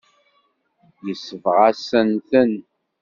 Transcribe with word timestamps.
Yesbeɣ-asen-ten. 1.05 2.53